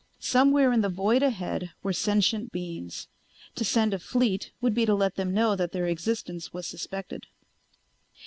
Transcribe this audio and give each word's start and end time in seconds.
Somewhere 0.17 0.71
in 0.73 0.81
the 0.81 0.89
void 0.89 1.21
ahead 1.21 1.73
were 1.83 1.93
sentient 1.93 2.51
beings. 2.51 3.07
To 3.53 3.63
send 3.63 3.93
a 3.93 3.99
fleet 3.99 4.51
would 4.59 4.73
be 4.73 4.83
to 4.87 4.95
let 4.95 5.13
them 5.13 5.31
know 5.31 5.55
that 5.55 5.73
their 5.73 5.85
existence 5.85 6.51
was 6.51 6.65
suspected. 6.65 7.27